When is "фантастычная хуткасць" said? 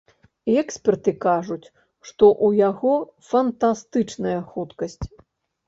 3.29-5.01